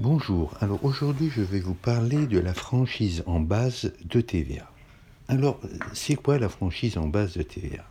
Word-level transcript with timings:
Bonjour, 0.00 0.56
alors 0.62 0.82
aujourd'hui 0.82 1.28
je 1.28 1.42
vais 1.42 1.60
vous 1.60 1.74
parler 1.74 2.26
de 2.26 2.38
la 2.38 2.54
franchise 2.54 3.22
en 3.26 3.38
base 3.38 3.92
de 4.06 4.22
TVA. 4.22 4.72
Alors, 5.28 5.60
c'est 5.92 6.14
quoi 6.14 6.38
la 6.38 6.48
franchise 6.48 6.96
en 6.96 7.06
base 7.06 7.36
de 7.36 7.42
TVA 7.42 7.84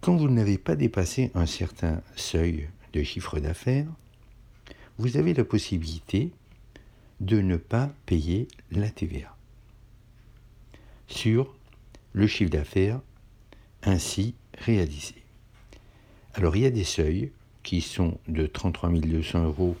Quand 0.00 0.16
vous 0.16 0.28
n'avez 0.28 0.58
pas 0.58 0.74
dépassé 0.74 1.30
un 1.36 1.46
certain 1.46 2.02
seuil 2.16 2.68
de 2.92 3.04
chiffre 3.04 3.38
d'affaires, 3.38 3.86
vous 4.98 5.16
avez 5.16 5.32
la 5.32 5.44
possibilité 5.44 6.32
de 7.20 7.40
ne 7.40 7.56
pas 7.56 7.92
payer 8.04 8.48
la 8.72 8.90
TVA 8.90 9.36
sur 11.06 11.54
le 12.14 12.26
chiffre 12.26 12.50
d'affaires 12.50 13.00
ainsi 13.84 14.34
réalisé. 14.58 15.22
Alors 16.34 16.56
il 16.56 16.62
y 16.62 16.66
a 16.66 16.70
des 16.70 16.82
seuils 16.82 17.30
qui 17.62 17.80
sont 17.80 18.18
de 18.26 18.48
33 18.48 18.90
200 18.90 19.44
euros 19.44 19.76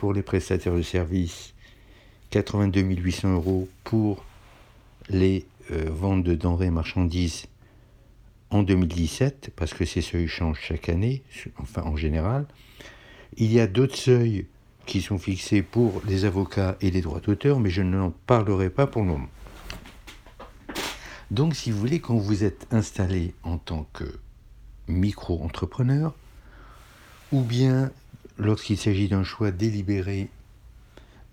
pour 0.00 0.14
les 0.14 0.22
prestataires 0.22 0.74
de 0.74 0.80
services, 0.80 1.52
82 2.30 2.80
800 2.80 3.34
euros 3.34 3.68
pour 3.84 4.24
les 5.10 5.44
euh, 5.72 5.90
ventes 5.90 6.24
de 6.24 6.34
denrées 6.34 6.68
et 6.68 6.70
marchandises 6.70 7.48
en 8.48 8.62
2017, 8.62 9.50
parce 9.54 9.74
que 9.74 9.84
ces 9.84 10.00
seuils 10.00 10.26
changent 10.26 10.62
chaque 10.62 10.88
année, 10.88 11.22
enfin 11.58 11.82
en 11.82 11.96
général. 11.96 12.46
Il 13.36 13.52
y 13.52 13.60
a 13.60 13.66
d'autres 13.66 13.94
seuils 13.94 14.46
qui 14.86 15.02
sont 15.02 15.18
fixés 15.18 15.60
pour 15.60 16.00
les 16.08 16.24
avocats 16.24 16.78
et 16.80 16.90
les 16.90 17.02
droits 17.02 17.20
d'auteur, 17.20 17.60
mais 17.60 17.68
je 17.68 17.82
n'en 17.82 18.10
parlerai 18.10 18.70
pas 18.70 18.86
pour 18.86 19.02
le 19.02 19.08
moment. 19.08 19.28
Donc, 21.30 21.54
si 21.54 21.70
vous 21.70 21.78
voulez, 21.78 22.00
quand 22.00 22.16
vous 22.16 22.42
êtes 22.42 22.66
installé 22.70 23.34
en 23.42 23.58
tant 23.58 23.86
que 23.92 24.18
micro-entrepreneur, 24.88 26.14
ou 27.32 27.42
bien 27.42 27.92
lorsqu'il 28.40 28.78
s'agit 28.78 29.08
d'un 29.08 29.22
choix 29.22 29.50
délibéré 29.50 30.28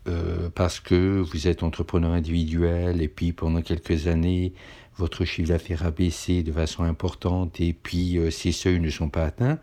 euh, 0.07 0.49
parce 0.53 0.79
que 0.79 1.19
vous 1.19 1.47
êtes 1.47 1.63
entrepreneur 1.63 2.11
individuel 2.11 3.01
et 3.01 3.07
puis 3.07 3.33
pendant 3.33 3.61
quelques 3.61 4.07
années, 4.07 4.53
votre 4.97 5.25
chiffre 5.25 5.49
d'affaires 5.49 5.85
a 5.85 5.91
baissé 5.91 6.43
de 6.43 6.51
façon 6.51 6.83
importante 6.83 7.59
et 7.61 7.73
puis 7.73 8.17
euh, 8.17 8.29
ces 8.29 8.51
seuils 8.51 8.79
ne 8.79 8.89
sont 8.89 9.09
pas 9.09 9.25
atteints, 9.25 9.59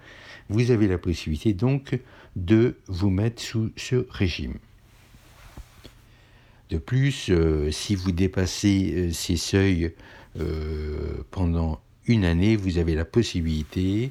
vous 0.49 0.71
avez 0.71 0.89
la 0.89 0.99
possibilité 0.99 1.55
donc 1.55 1.99
de 2.37 2.77
vous 2.89 3.11
mettre 3.11 3.41
sous 3.43 3.71
ce 3.77 4.07
régime. 4.11 4.55
De 6.71 6.79
plus, 6.79 7.29
euh, 7.31 7.71
si 7.71 7.95
vous 7.95 8.13
dépassez 8.13 9.13
ces 9.13 9.37
seuils 9.37 9.95
pendant 11.31 11.81
une 12.09 12.25
année, 12.25 12.57
vous 12.57 12.79
avez 12.79 12.97
la 12.97 13.05
possibilité 13.05 14.11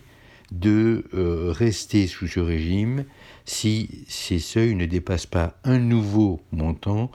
de 0.53 1.03
rester 1.51 2.07
sous 2.07 2.27
ce 2.27 2.39
régime 2.39 3.05
si 3.45 4.05
ces 4.07 4.39
seuils 4.39 4.75
ne 4.75 4.85
dépassent 4.85 5.25
pas 5.25 5.57
un 5.63 5.79
nouveau 5.79 6.41
montant 6.51 7.11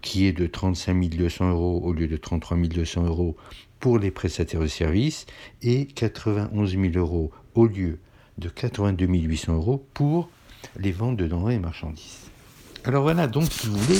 qui 0.00 0.26
est 0.26 0.32
de 0.32 0.46
35 0.46 1.08
200 1.08 1.50
euros 1.50 1.80
au 1.84 1.92
lieu 1.92 2.08
de 2.08 2.16
33 2.16 2.56
200 2.56 3.04
euros 3.04 3.36
pour 3.80 3.98
les 3.98 4.10
prestataires 4.10 4.60
de 4.60 4.66
services 4.66 5.26
et 5.62 5.86
91 5.86 6.70
000 6.70 6.84
euros 6.96 7.30
au 7.54 7.66
lieu 7.66 7.98
de 8.38 8.48
82 8.48 9.06
800 9.06 9.54
euros 9.54 9.86
pour 9.94 10.30
les 10.78 10.92
ventes 10.92 11.16
de 11.16 11.26
denrées 11.26 11.54
et 11.54 11.58
marchandises. 11.58 12.30
Alors 12.84 13.02
voilà, 13.02 13.26
donc 13.26 13.50
si 13.50 13.66
vous 13.66 13.76
voulez, 13.76 13.98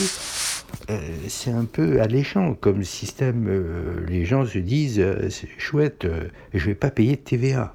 euh, 0.91 1.17
c'est 1.29 1.51
un 1.51 1.65
peu 1.65 2.01
alléchant 2.01 2.55
comme 2.55 2.85
système. 2.85 3.47
Euh, 3.49 4.05
les 4.09 4.25
gens 4.25 4.47
se 4.47 4.59
disent, 4.59 5.01
euh, 5.01 5.29
c'est 5.31 5.49
chouette, 5.59 6.07
je 6.55 6.59
ne 6.59 6.65
vais 6.65 6.75
pas 6.75 6.91
payer 6.91 7.17
de 7.17 7.21
TVA. 7.21 7.75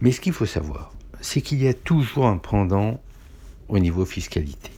Mais 0.00 0.12
ce 0.12 0.20
qu'il 0.20 0.32
faut 0.32 0.46
savoir, 0.46 0.92
c'est 1.20 1.42
qu'il 1.42 1.62
y 1.62 1.68
a 1.68 1.74
toujours 1.74 2.26
un 2.26 2.38
pendant 2.38 3.00
au 3.68 3.78
niveau 3.78 4.04
fiscalité. 4.04 4.70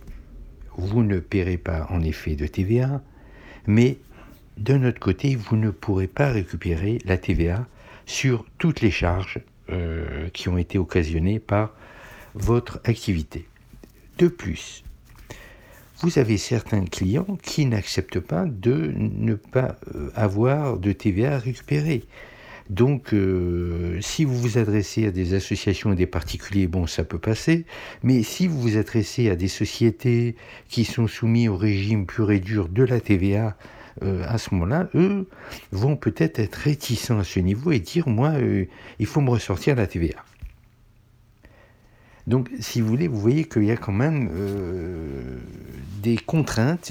Vous 0.77 1.03
ne 1.03 1.19
paierez 1.19 1.59
pas 1.59 1.87
en 1.91 2.03
effet 2.03 2.35
de 2.35 2.47
TVA, 2.47 3.03
mais 3.67 3.99
d'un 4.57 4.85
autre 4.85 5.01
côté, 5.01 5.37
vous 5.37 5.57
ne 5.57 5.71
pourrez 5.71 6.09
pas 6.09 6.31
récupérer 6.31 6.99
la 7.05 7.19
TVA 7.19 7.67
sur 8.07 8.45
toutes 8.59 8.81
les 8.81 8.91
charges 8.91 9.41
euh, 9.71 10.29
qui 10.31 10.49
ont 10.49 10.59
été 10.59 10.79
occasionnées 10.79 11.39
par 11.39 11.73
votre 12.35 12.81
activité. 12.85 13.47
De 14.19 14.29
plus, 14.29 14.83
vous 16.01 16.19
avez 16.19 16.37
certains 16.37 16.85
clients 16.85 17.39
qui 17.43 17.65
n'acceptent 17.65 18.21
pas 18.21 18.45
de 18.45 18.93
ne 18.97 19.35
pas 19.35 19.77
euh, 19.95 20.11
avoir 20.15 20.79
de 20.79 20.93
TVA 20.93 21.37
à 21.37 21.39
récupérer. 21.39 22.05
Donc, 22.73 23.13
euh, 23.13 24.01
si 24.01 24.25
vous 24.25 24.35
vous 24.35 24.57
adressez 24.57 25.07
à 25.07 25.11
des 25.11 25.35
associations 25.35 25.93
et 25.93 25.95
des 25.95 26.07
particuliers, 26.07 26.67
bon, 26.67 26.87
ça 26.87 27.05
peut 27.05 27.19
passer. 27.19 27.67
Mais 28.03 28.23
si 28.23 28.47
vous 28.47 28.59
vous 28.59 28.79
adressez 28.79 29.29
à 29.29 29.37
des 29.37 29.49
sociétés 29.49 30.37
qui 30.71 30.87
sont 30.87 31.07
soumises 31.07 31.51
au 31.51 31.57
régime 31.59 32.07
pur 32.07 32.33
et 32.33 32.41
dur 32.41 32.71
de 32.71 32.83
la 32.83 32.99
TVA, 32.99 33.59
euh, 34.03 34.25
à 34.27 34.39
ce 34.39 34.55
moment-là, 34.55 34.89
eux 34.95 35.29
vont 35.71 35.97
peut-être 35.97 36.39
être 36.39 36.55
réticents 36.55 37.19
à 37.19 37.25
ce 37.25 37.41
niveau 37.41 37.73
et 37.73 37.79
dire, 37.79 38.09
moi, 38.09 38.31
euh, 38.31 38.65
il 38.99 39.05
faut 39.05 39.21
me 39.21 39.29
ressortir 39.29 39.77
la 39.77 39.87
TVA. 39.87 40.25
Donc, 42.27 42.49
si 42.59 42.81
vous 42.81 42.89
voulez, 42.89 43.07
vous 43.07 43.21
voyez 43.21 43.45
qu'il 43.45 43.65
y 43.65 43.71
a 43.71 43.77
quand 43.77 43.93
même 43.93 44.31
des 46.03 46.17
contraintes 46.17 46.91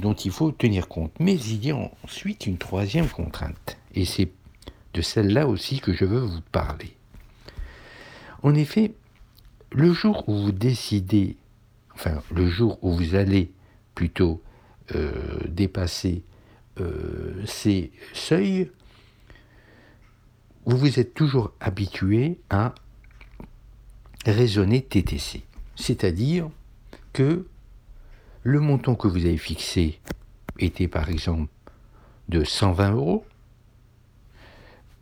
dont 0.00 0.14
il 0.14 0.30
faut 0.30 0.50
tenir 0.50 0.88
compte. 0.88 1.12
Mais 1.20 1.34
il 1.34 1.62
y 1.62 1.72
a 1.72 1.76
ensuite 2.04 2.46
une 2.46 2.56
troisième 2.56 3.08
contrainte. 3.08 3.76
Et 3.94 4.04
c'est 4.04 4.30
de 4.94 5.02
celle-là 5.02 5.46
aussi 5.46 5.80
que 5.80 5.92
je 5.92 6.04
veux 6.04 6.20
vous 6.20 6.40
parler. 6.52 6.96
En 8.42 8.54
effet, 8.54 8.94
le 9.72 9.92
jour 9.92 10.28
où 10.28 10.34
vous 10.34 10.52
décidez, 10.52 11.36
enfin 11.94 12.22
le 12.34 12.48
jour 12.48 12.78
où 12.82 12.92
vous 12.92 13.14
allez 13.14 13.52
plutôt 13.94 14.42
euh, 14.94 15.12
dépasser 15.48 16.22
euh, 16.80 17.44
ces 17.46 17.92
seuils, 18.12 18.70
vous 20.66 20.76
vous 20.76 20.98
êtes 20.98 21.14
toujours 21.14 21.52
habitué 21.60 22.38
à 22.50 22.74
raisonner 24.26 24.82
TTC. 24.82 25.42
C'est-à-dire 25.76 26.50
que 27.12 27.46
le 28.42 28.60
montant 28.60 28.94
que 28.94 29.08
vous 29.08 29.26
avez 29.26 29.36
fixé 29.36 30.00
était 30.58 30.88
par 30.88 31.08
exemple 31.08 31.50
de 32.28 32.44
120 32.44 32.92
euros, 32.92 33.24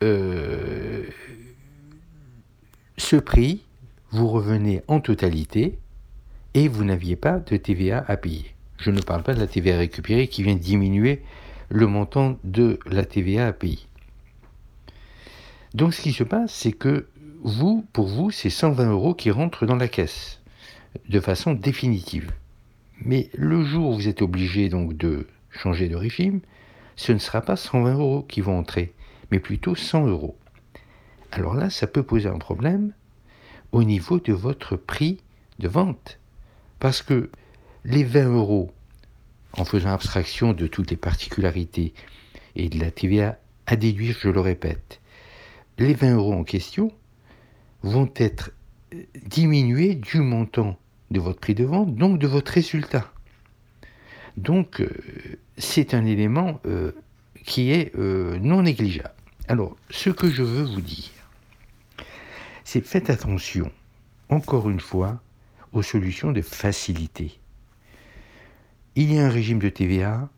euh, 0.02 1.04
ce 2.96 3.16
prix, 3.16 3.64
vous 4.10 4.28
revenez 4.28 4.82
en 4.88 5.00
totalité 5.00 5.78
et 6.54 6.68
vous 6.68 6.84
n'aviez 6.84 7.16
pas 7.16 7.38
de 7.38 7.56
TVA 7.56 8.04
à 8.06 8.16
payer. 8.16 8.54
Je 8.78 8.90
ne 8.90 9.00
parle 9.00 9.22
pas 9.22 9.34
de 9.34 9.40
la 9.40 9.46
TVA 9.46 9.78
récupérée 9.78 10.28
qui 10.28 10.42
vient 10.42 10.54
diminuer 10.54 11.22
le 11.68 11.86
montant 11.86 12.38
de 12.44 12.78
la 12.86 13.04
TVA 13.04 13.48
à 13.48 13.52
payer. 13.52 13.80
Donc 15.74 15.94
ce 15.94 16.00
qui 16.00 16.12
se 16.12 16.24
passe, 16.24 16.52
c'est 16.52 16.72
que 16.72 17.06
vous, 17.42 17.86
pour 17.92 18.06
vous, 18.06 18.30
c'est 18.30 18.50
120 18.50 18.90
euros 18.90 19.14
qui 19.14 19.30
rentrent 19.30 19.66
dans 19.66 19.76
la 19.76 19.88
caisse 19.88 20.40
de 21.08 21.20
façon 21.20 21.52
définitive. 21.52 22.32
Mais 23.00 23.30
le 23.34 23.62
jour 23.62 23.90
où 23.90 23.94
vous 23.94 24.08
êtes 24.08 24.22
obligé 24.22 24.68
donc 24.68 24.96
de 24.96 25.26
changer 25.50 25.88
de 25.88 25.96
régime, 25.96 26.40
ce 26.96 27.12
ne 27.12 27.18
sera 27.18 27.42
pas 27.42 27.56
120 27.56 27.94
euros 27.94 28.22
qui 28.22 28.40
vont 28.40 28.58
entrer 28.58 28.92
mais 29.30 29.40
plutôt 29.40 29.74
100 29.74 30.06
euros. 30.06 30.36
Alors 31.32 31.54
là, 31.54 31.70
ça 31.70 31.86
peut 31.86 32.02
poser 32.02 32.28
un 32.28 32.38
problème 32.38 32.92
au 33.72 33.84
niveau 33.84 34.18
de 34.18 34.32
votre 34.32 34.76
prix 34.76 35.20
de 35.58 35.68
vente. 35.68 36.18
Parce 36.78 37.02
que 37.02 37.30
les 37.84 38.04
20 38.04 38.34
euros, 38.34 38.72
en 39.52 39.64
faisant 39.64 39.90
abstraction 39.90 40.52
de 40.52 40.66
toutes 40.66 40.90
les 40.90 40.96
particularités 40.96 41.92
et 42.56 42.68
de 42.68 42.78
la 42.78 42.90
TVA 42.90 43.38
à 43.66 43.76
déduire, 43.76 44.16
je 44.20 44.28
le 44.28 44.40
répète, 44.40 45.00
les 45.78 45.94
20 45.94 46.14
euros 46.16 46.32
en 46.32 46.44
question 46.44 46.92
vont 47.82 48.10
être 48.16 48.50
diminués 49.26 49.94
du 49.94 50.20
montant 50.20 50.78
de 51.10 51.20
votre 51.20 51.40
prix 51.40 51.54
de 51.54 51.64
vente, 51.64 51.94
donc 51.94 52.18
de 52.18 52.26
votre 52.26 52.52
résultat. 52.52 53.12
Donc, 54.36 54.80
euh, 54.80 54.88
c'est 55.56 55.94
un 55.94 56.04
élément 56.04 56.60
euh, 56.66 56.92
qui 57.44 57.72
est 57.72 57.94
euh, 57.96 58.38
non 58.38 58.62
négligeable. 58.62 59.14
Alors, 59.50 59.78
ce 59.88 60.10
que 60.10 60.28
je 60.28 60.42
veux 60.42 60.62
vous 60.62 60.82
dire, 60.82 61.08
c'est 62.64 62.84
faites 62.84 63.08
attention, 63.08 63.72
encore 64.28 64.68
une 64.68 64.78
fois, 64.78 65.22
aux 65.72 65.80
solutions 65.80 66.32
de 66.32 66.42
facilité. 66.42 67.40
Il 68.94 69.10
y 69.10 69.18
a 69.18 69.24
un 69.24 69.30
régime 69.30 69.58
de 69.58 69.70
TVA, 69.70 70.28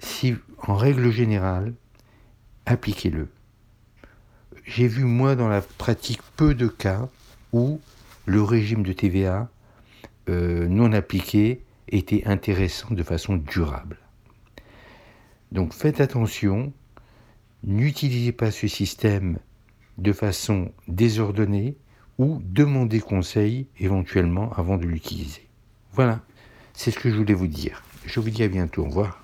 si 0.00 0.34
en 0.58 0.74
règle 0.74 1.12
générale, 1.12 1.72
appliquez-le. 2.66 3.28
J'ai 4.64 4.88
vu 4.88 5.04
moi 5.04 5.36
dans 5.36 5.48
la 5.48 5.60
pratique 5.60 6.22
peu 6.36 6.56
de 6.56 6.66
cas 6.66 7.08
où 7.52 7.80
le 8.26 8.42
régime 8.42 8.82
de 8.82 8.92
TVA 8.92 9.48
euh, 10.28 10.66
non 10.66 10.92
appliqué 10.92 11.62
était 11.86 12.26
intéressant 12.26 12.92
de 12.92 13.04
façon 13.04 13.36
durable. 13.36 13.98
Donc 15.52 15.74
faites 15.74 16.00
attention, 16.00 16.72
N'utilisez 17.64 18.32
pas 18.32 18.50
ce 18.50 18.68
système 18.68 19.38
de 19.98 20.12
façon 20.12 20.72
désordonnée 20.88 21.76
ou 22.18 22.40
demandez 22.44 23.00
conseil 23.00 23.66
éventuellement 23.78 24.52
avant 24.54 24.76
de 24.76 24.86
l'utiliser. 24.86 25.46
Voilà, 25.92 26.20
c'est 26.72 26.90
ce 26.90 26.98
que 26.98 27.10
je 27.10 27.16
voulais 27.16 27.34
vous 27.34 27.46
dire. 27.46 27.82
Je 28.06 28.20
vous 28.20 28.30
dis 28.30 28.42
à 28.42 28.48
bientôt, 28.48 28.82
au 28.82 28.86
revoir. 28.86 29.22